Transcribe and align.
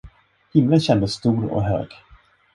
Himlen 0.53 0.79
kändes 0.79 1.13
stor 1.13 1.45
och 1.53 1.63
hög. 1.63 1.89